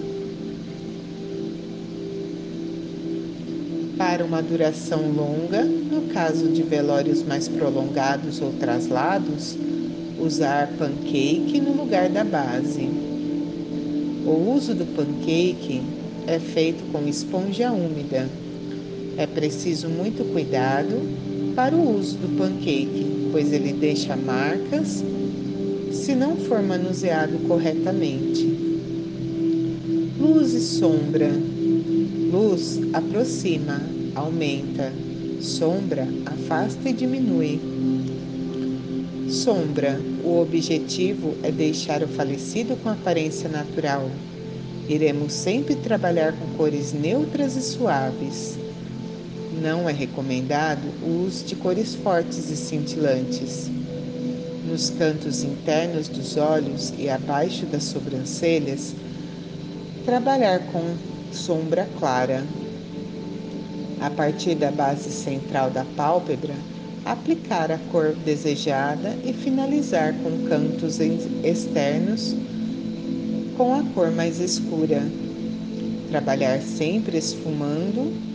[3.97, 9.57] Para uma duração longa, no caso de velórios mais prolongados ou traslados,
[10.19, 12.91] usar pancake no lugar da base.
[14.27, 15.83] O uso do pancake
[16.27, 18.42] é feito com esponja úmida.
[19.17, 20.97] É preciso muito cuidado
[21.55, 25.05] para o uso do pancake, pois ele deixa marcas
[25.93, 28.45] se não for manuseado corretamente.
[30.19, 31.31] Luz e sombra.
[32.33, 33.81] Luz aproxima,
[34.15, 34.93] aumenta.
[35.41, 37.61] Sombra afasta e diminui.
[39.29, 40.01] Sombra.
[40.25, 44.09] O objetivo é deixar o falecido com aparência natural.
[44.89, 48.62] Iremos sempre trabalhar com cores neutras e suaves.
[49.63, 53.71] Não é recomendado o uso de cores fortes e cintilantes.
[54.69, 58.93] Nos cantos internos dos olhos e abaixo das sobrancelhas,
[60.05, 60.97] trabalhar com
[61.33, 62.43] sombra clara.
[64.01, 66.55] A partir da base central da pálpebra,
[67.05, 70.99] aplicar a cor desejada e finalizar com cantos
[71.45, 72.35] externos
[73.57, 75.07] com a cor mais escura.
[76.11, 78.32] Trabalhar sempre esfumando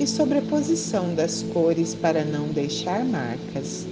[0.00, 3.86] e sobreposição das cores para não deixar marcas.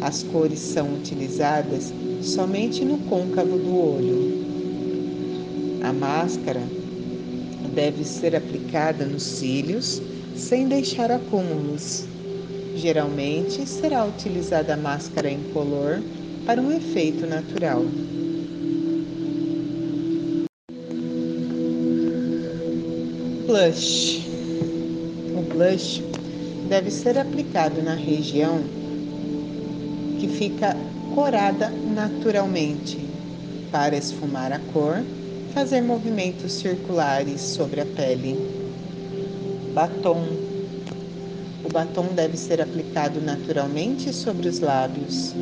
[0.00, 4.40] As cores são utilizadas somente no côncavo do olho.
[5.82, 6.62] A máscara
[7.74, 10.00] deve ser aplicada nos cílios
[10.34, 12.04] sem deixar acúmulos.
[12.76, 16.00] Geralmente será utilizada a máscara incolor
[16.46, 17.84] para um efeito natural.
[23.46, 24.29] Blush.
[25.60, 26.02] Blush
[26.70, 28.62] deve ser aplicado na região
[30.18, 30.74] que fica
[31.14, 32.98] corada naturalmente.
[33.70, 35.04] Para esfumar a cor,
[35.52, 38.38] fazer movimentos circulares sobre a pele.
[39.74, 40.24] Batom.
[41.62, 45.34] O batom deve ser aplicado naturalmente sobre os lábios.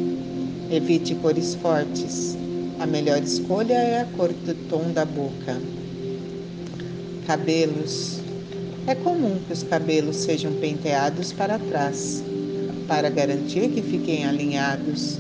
[0.68, 2.36] Evite cores fortes.
[2.80, 5.56] A melhor escolha é a cor do tom da boca.
[7.24, 8.17] Cabelos.
[8.88, 12.24] É comum que os cabelos sejam penteados para trás.
[12.86, 15.18] Para garantir que fiquem alinhados,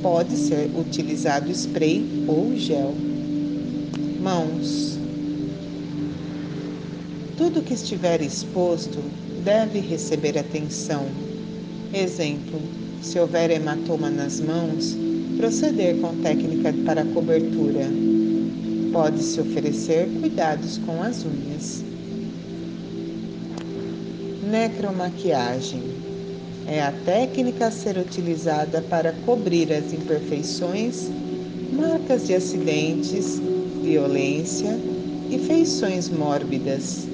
[0.00, 2.94] pode ser utilizado spray ou gel.
[4.18, 4.98] Mãos.
[7.36, 8.98] Tudo que estiver exposto
[9.44, 11.04] deve receber atenção.
[11.92, 12.58] Exemplo:
[13.02, 14.96] se houver hematoma nas mãos,
[15.36, 17.90] proceder com técnica para cobertura.
[18.90, 21.85] Pode-se oferecer cuidados com as unhas.
[24.46, 25.82] Necromaquiagem
[26.68, 31.10] é a técnica a ser utilizada para cobrir as imperfeições,
[31.72, 33.40] marcas de acidentes,
[33.82, 34.78] violência
[35.28, 37.08] e feições mórbidas.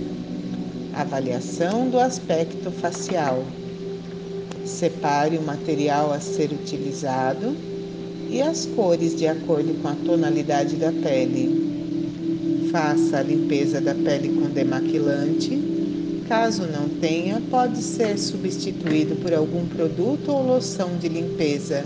[0.93, 3.43] Avaliação do aspecto facial.
[4.67, 7.57] Separe o material a ser utilizado
[8.29, 12.69] e as cores de acordo com a tonalidade da pele.
[12.71, 15.72] Faça a limpeza da pele com demaquilante
[16.29, 21.85] Caso não tenha, pode ser substituído por algum produto ou loção de limpeza,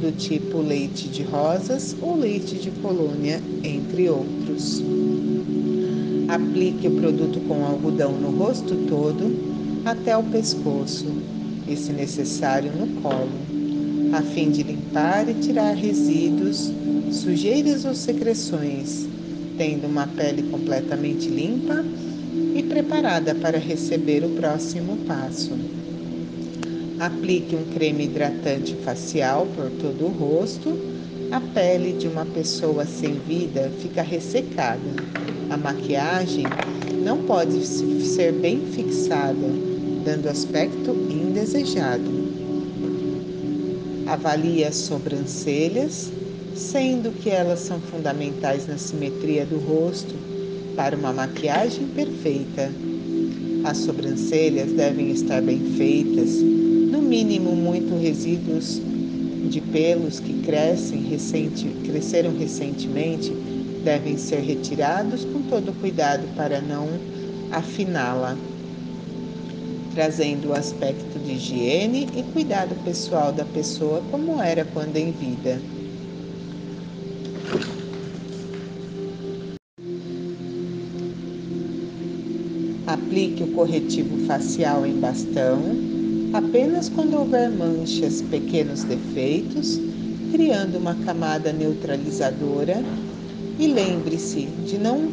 [0.00, 4.82] do tipo leite de rosas ou leite de colônia, entre outros.
[6.28, 11.06] Aplique o produto com algodão no rosto todo até o pescoço
[11.68, 13.30] e, se necessário, no colo.
[14.12, 16.70] a fim de limpar e tirar resíduos,
[17.10, 19.06] sujeiras ou secreções,
[19.56, 21.84] tendo uma pele completamente limpa
[22.54, 25.52] e preparada para receber o próximo passo.
[26.98, 30.78] Aplique um creme hidratante facial por todo o rosto.
[31.30, 34.78] A pele de uma pessoa sem vida fica ressecada.
[35.50, 36.44] A maquiagem
[37.02, 39.48] não pode ser bem fixada,
[40.04, 42.22] dando aspecto indesejado.
[44.06, 46.10] Avalie as sobrancelhas,
[46.54, 50.31] sendo que elas são fundamentais na simetria do rosto
[50.76, 52.70] para uma maquiagem perfeita.
[53.64, 58.80] As sobrancelhas devem estar bem feitas, no mínimo muito resíduos
[59.48, 63.32] de pelos que crescem recente, cresceram recentemente
[63.82, 66.88] devem ser retirados com todo cuidado para não
[67.50, 68.38] afiná-la,
[69.92, 75.60] trazendo o aspecto de higiene e cuidado pessoal da pessoa como era quando em vida.
[83.12, 85.60] Aplique o corretivo facial em bastão
[86.32, 89.78] apenas quando houver manchas, pequenos defeitos,
[90.32, 92.82] criando uma camada neutralizadora
[93.58, 95.10] e lembre-se de não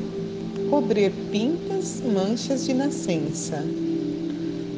[0.69, 3.61] cobrir pintas, manchas de nascença.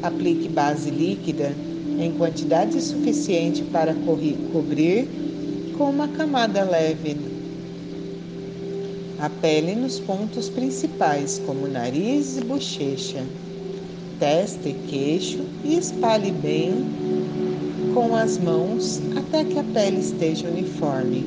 [0.02, 1.54] Aplique base líquida
[2.00, 5.08] em quantidade suficiente para cobrir
[5.78, 7.16] com uma camada leve
[9.22, 13.24] a pele nos pontos principais, como nariz e bochecha
[14.22, 16.86] testa e queixo e espalhe bem
[17.92, 21.26] com as mãos até que a pele esteja uniforme.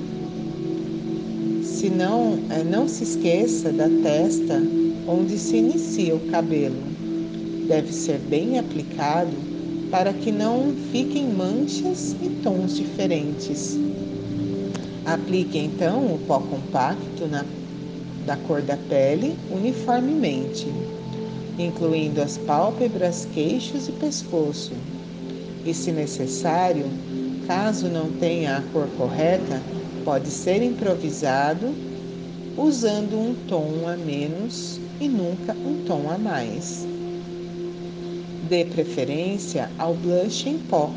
[1.65, 4.63] Se não, é, não se esqueça da testa
[5.09, 6.81] onde se inicia o cabelo.
[7.67, 9.33] Deve ser bem aplicado
[9.91, 13.77] para que não fiquem manchas e tons diferentes.
[15.05, 17.45] Aplique então o pó compacto na,
[18.27, 20.67] da cor da pele uniformemente
[21.59, 24.73] incluindo as pálpebras, queixos e pescoço.
[25.65, 26.87] E, se necessário,
[27.47, 29.63] caso não tenha a cor correta,
[30.05, 31.73] pode ser improvisado
[32.57, 36.87] usando um tom a menos e nunca um tom a mais.
[38.49, 40.91] Dê preferência ao blush em pó,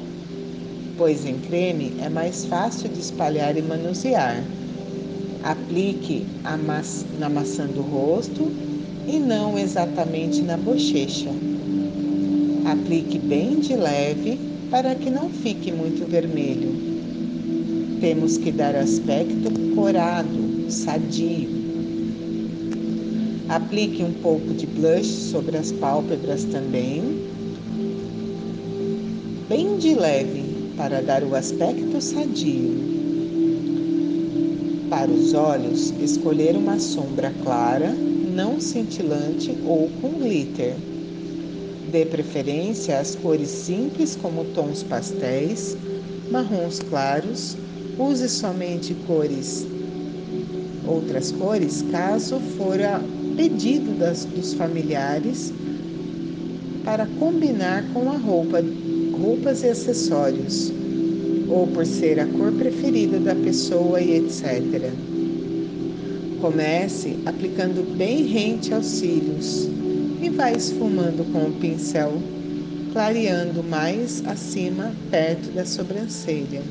[0.97, 4.43] pois em creme é mais fácil de espalhar e manusear.
[5.47, 8.51] Aplique na maçã do rosto
[9.07, 11.31] e não exatamente na bochecha.
[12.65, 14.37] Aplique bem de leve
[14.69, 16.75] para que não fique muito vermelho.
[18.01, 21.49] Temos que dar aspecto corado, sadio.
[23.47, 27.01] Aplique um pouco de blush sobre as pálpebras também,
[29.47, 32.96] bem de leve, para dar o aspecto sadio.
[34.89, 37.93] Para os olhos, escolher uma sombra clara
[38.33, 40.75] não cintilante ou com glitter.
[41.91, 45.75] Dê preferência às cores simples, como tons pastéis,
[46.31, 47.57] marrons claros.
[47.99, 49.65] Use somente cores,
[50.87, 53.01] outras cores, caso for a
[53.35, 55.51] pedido das, dos familiares
[56.83, 58.59] para combinar com a roupa,
[59.19, 60.71] roupas e acessórios,
[61.49, 64.91] ou por ser a cor preferida da pessoa e etc.
[66.41, 69.67] Comece aplicando bem rente aos cílios
[70.21, 72.13] e vai esfumando com o pincel,
[72.91, 76.61] clareando mais acima, perto da sobrancelha.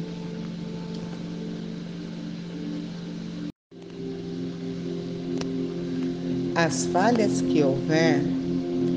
[6.55, 8.23] As falhas que houver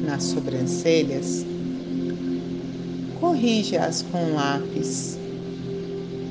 [0.06, 1.46] nas sobrancelhas,
[3.20, 5.20] corrija-as com lápis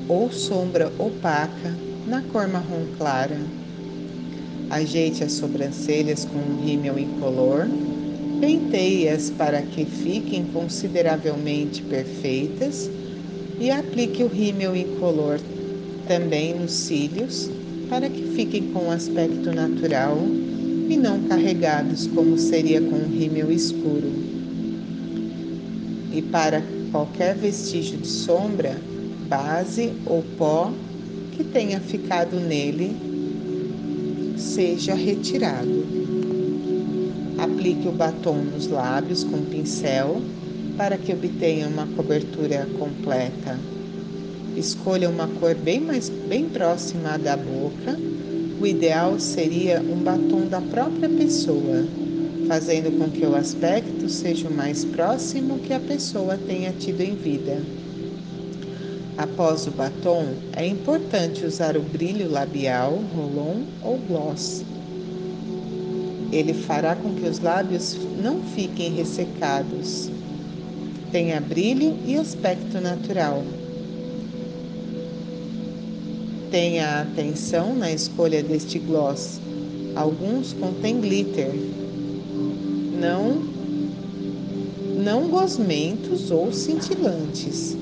[0.08, 3.38] ou sombra opaca na cor marrom clara
[4.70, 7.66] Ajeite as sobrancelhas com um rímel incolor,
[8.38, 12.90] penteie-as para que fiquem consideravelmente perfeitas
[13.58, 15.40] e aplique o rímel incolor
[16.06, 17.48] também nos cílios
[17.88, 20.18] para que fiquem com aspecto natural
[20.90, 24.12] e não carregados como seria com um rímel escuro.
[26.12, 28.76] E para qualquer vestígio de sombra,
[29.28, 30.72] base ou pó
[31.32, 32.96] que tenha ficado nele,
[34.36, 35.86] seja retirado.
[37.38, 40.20] Aplique o batom nos lábios com pincel
[40.76, 43.58] para que obtenha uma cobertura completa.
[44.56, 47.96] Escolha uma cor bem mais bem próxima da boca.
[48.60, 51.86] O ideal seria um batom da própria pessoa,
[52.48, 57.14] fazendo com que o aspecto seja o mais próximo que a pessoa tenha tido em
[57.14, 57.62] vida.
[59.18, 64.64] Após o batom, é importante usar o brilho labial, rolon ou gloss.
[66.30, 70.08] Ele fará com que os lábios não fiquem ressecados.
[71.10, 73.42] Tenha brilho e aspecto natural.
[76.52, 79.40] Tenha atenção na escolha deste gloss.
[79.96, 81.52] Alguns contêm glitter.
[83.00, 83.58] Não
[85.02, 87.76] não gosmentos ou cintilantes.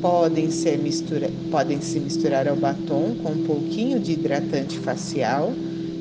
[0.00, 5.52] Podem, ser mistura, podem se misturar ao batom com um pouquinho de hidratante facial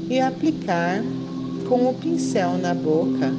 [0.08, 1.04] e aplicar
[1.68, 3.34] com o pincel na boca,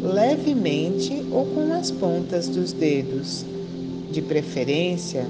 [0.00, 3.44] levemente ou com as pontas dos dedos.
[4.12, 5.26] De preferência,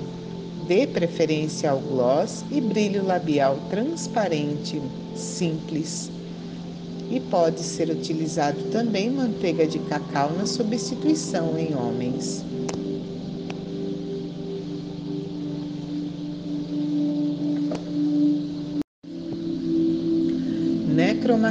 [0.68, 4.80] dê preferência ao gloss e brilho labial transparente,
[5.16, 6.10] simples.
[7.10, 12.44] E pode ser utilizado também manteiga de cacau na substituição em homens.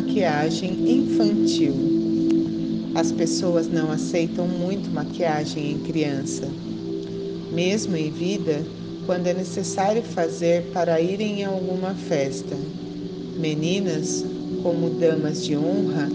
[0.07, 1.75] Necromaquiagem infantil.
[2.95, 6.47] As pessoas não aceitam muito maquiagem em criança.
[7.51, 8.63] Mesmo em vida,
[9.05, 12.55] quando é necessário fazer para irem em alguma festa.
[13.37, 14.25] Meninas,
[14.63, 16.07] como damas de honra,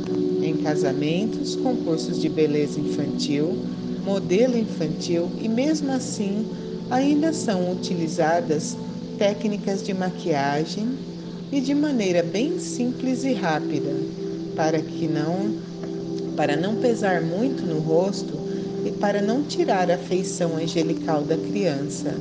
[0.42, 3.58] em casamentos, concursos de beleza infantil,
[4.06, 6.46] modelo infantil e mesmo assim
[6.90, 8.74] ainda são utilizadas
[9.18, 11.11] técnicas de maquiagem
[11.52, 13.94] e de maneira bem simples e rápida,
[14.56, 15.70] para que não
[16.34, 18.32] para não pesar muito no rosto
[18.86, 22.14] e para não tirar a feição angelical da criança.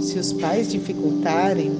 [0.00, 1.70] Se os pais dificultarem,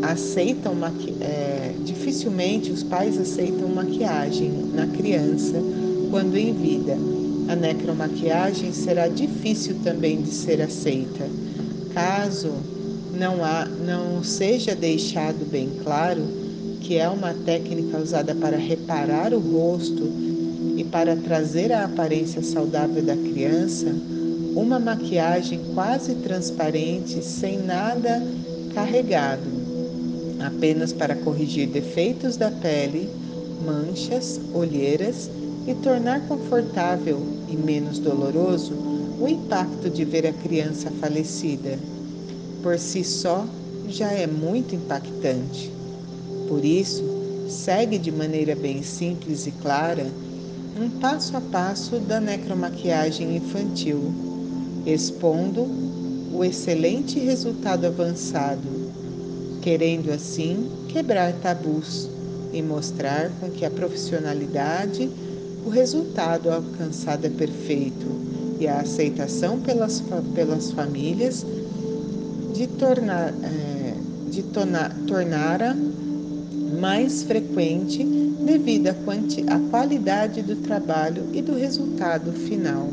[0.00, 5.60] aceitam maqui é, dificilmente os pais aceitam maquiagem na criança
[6.08, 6.96] quando em vida.
[7.48, 11.28] A necromaquiagem será difícil também de ser aceita.
[11.92, 12.52] Caso
[13.14, 16.22] não, há, não seja deixado bem claro
[16.80, 20.02] que é uma técnica usada para reparar o rosto
[20.76, 23.86] e para trazer a aparência saudável da criança,
[24.54, 28.22] uma maquiagem quase transparente, sem nada
[28.74, 29.48] carregado,
[30.40, 33.08] apenas para corrigir defeitos da pele,
[33.64, 35.30] manchas, olheiras
[35.66, 38.74] e tornar confortável e menos doloroso
[39.18, 41.78] o impacto de ver a criança falecida
[42.64, 43.46] por si só
[43.86, 45.70] já é muito impactante.
[46.48, 47.04] Por isso,
[47.46, 50.06] segue de maneira bem simples e clara
[50.80, 54.00] um passo a passo da necromaquiagem infantil,
[54.86, 55.68] expondo
[56.32, 58.66] o excelente resultado avançado,
[59.60, 62.08] querendo assim quebrar tabus
[62.50, 65.10] e mostrar com que a profissionalidade,
[65.66, 68.06] o resultado alcançado é perfeito
[68.58, 70.02] e a aceitação pelas,
[70.34, 71.44] pelas famílias
[72.54, 73.94] de tornar, é,
[74.30, 75.76] de tornar, tornara
[76.80, 78.04] mais frequente
[78.46, 82.88] devido à, quanti, à qualidade do trabalho e do resultado final.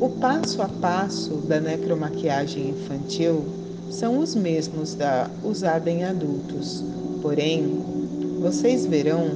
[0.00, 3.44] O passo a passo da necromaquiagem infantil
[3.90, 6.82] são os mesmos da usada em adultos,
[7.20, 7.82] porém,
[8.40, 9.28] vocês verão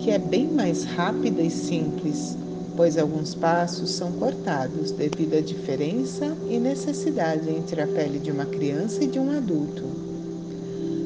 [0.00, 2.39] que é bem mais rápida e simples
[2.80, 8.46] pois alguns passos são cortados devido à diferença e necessidade entre a pele de uma
[8.46, 9.84] criança e de um adulto.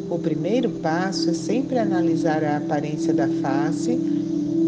[0.08, 3.98] O primeiro passo é sempre analisar a aparência da face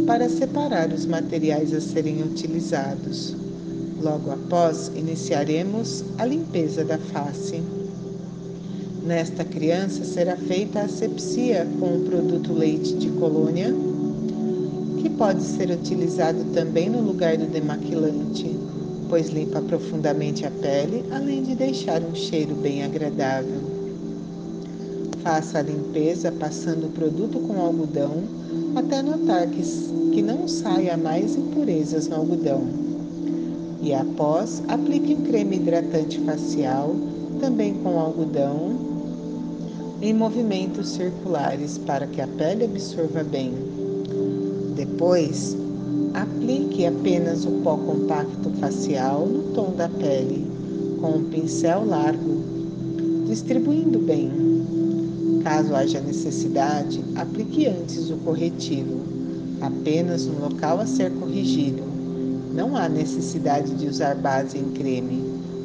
[0.05, 3.37] para separar os materiais a serem utilizados.
[4.03, 7.63] Logo após, iniciaremos a limpeza da face.
[9.05, 13.73] Nesta criança será feita a asepsia com o produto leite de colônia
[15.17, 18.55] pode ser utilizado também no lugar do demaquilante,
[19.09, 23.61] pois limpa profundamente a pele, além de deixar um cheiro bem agradável.
[25.23, 28.25] Faça a limpeza passando o produto com algodão
[28.77, 29.63] até notar que,
[30.13, 32.63] que não saia mais impurezas no algodão.
[33.83, 36.95] E após, aplique um creme hidratante facial,
[37.41, 38.77] também com algodão,
[40.03, 43.76] em movimentos circulares para que a pele absorva bem.
[44.77, 45.57] Depois,
[46.13, 50.47] aplique apenas o pó compacto facial no tom da pele,
[51.01, 52.43] com um pincel largo,
[53.27, 54.31] distribuindo bem.
[55.43, 59.01] Caso haja necessidade, aplique antes o corretivo,
[59.63, 61.83] apenas no local a ser corrigido.
[62.55, 65.23] Não há necessidade de usar base em creme,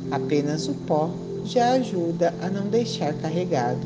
[0.09, 1.09] apenas o pó
[1.43, 3.85] já ajuda a não deixar carregado.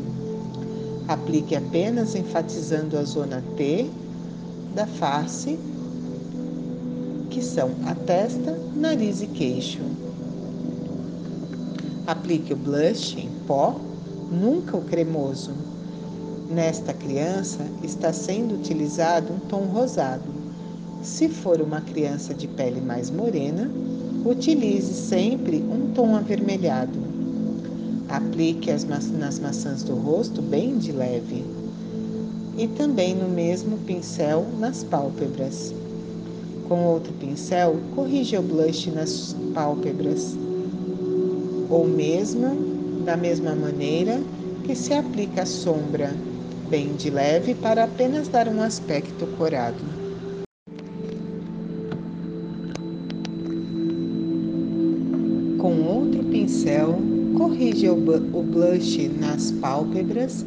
[1.08, 3.90] Aplique apenas enfatizando a zona T
[4.76, 5.58] da face
[7.30, 9.80] que são a testa, nariz e queixo.
[12.06, 13.76] Aplique o blush em pó,
[14.30, 15.52] nunca o cremoso.
[16.52, 20.34] Nesta criança está sendo utilizado um tom rosado.
[21.02, 23.72] Se for uma criança de pele mais morena,
[24.26, 27.00] utilize sempre um tom avermelhado.
[28.10, 31.55] Aplique as ma nas maçãs do rosto bem de leve
[32.58, 35.74] e também no mesmo pincel nas pálpebras.
[36.68, 40.36] Com outro pincel, corrija o blush nas pálpebras,
[41.70, 44.20] ou mesmo da mesma maneira
[44.64, 46.12] que se aplica a sombra,
[46.70, 49.78] bem de leve para apenas dar um aspecto corado.
[55.60, 56.97] Com outro pincel,
[57.38, 60.45] corrige o blush nas pálpebras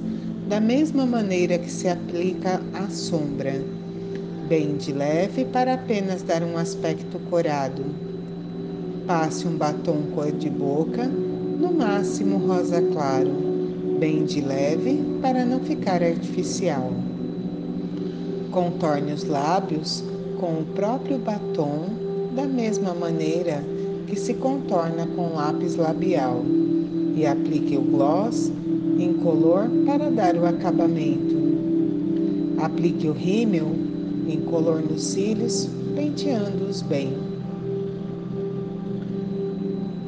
[0.49, 3.63] da mesma maneira que se aplica a sombra,
[4.49, 7.85] bem de leve para apenas dar um aspecto corado.
[9.07, 13.31] Passe um batom cor de boca, no máximo rosa claro,
[14.01, 16.95] bem de leve para não ficar artificial.
[18.51, 20.03] Contorne os lábios
[20.41, 21.91] com o próprio batom
[22.35, 23.63] da mesma maneira
[24.07, 26.43] que se contorna com lápis labial
[27.15, 28.51] e aplique o gloss
[28.99, 31.37] incolor para dar o acabamento.
[32.59, 33.67] Aplique o rímel
[34.29, 37.13] incolor nos cílios, penteando-os bem.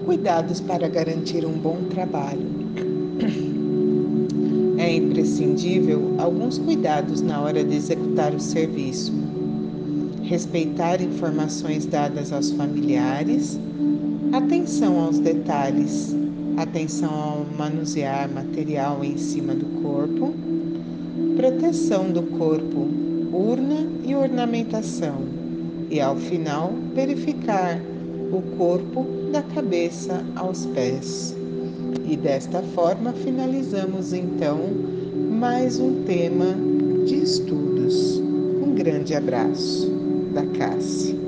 [0.04, 2.46] Cuidados para garantir um bom trabalho.
[4.78, 9.12] É imprescindível alguns cuidados na hora de executar o serviço.
[10.22, 13.58] Respeitar informações dadas aos familiares,
[14.32, 16.14] atenção aos detalhes,
[16.56, 20.34] atenção ao manusear material em cima do corpo,
[21.36, 22.88] proteção do corpo,
[23.32, 25.22] urna e ornamentação,
[25.90, 27.80] e ao final verificar
[28.32, 31.36] o corpo da cabeça aos pés.
[32.08, 34.58] E desta forma finalizamos então
[35.30, 36.54] mais um tema
[37.06, 38.18] de estudos.
[38.18, 39.90] Um grande abraço
[40.32, 41.19] da Cássia.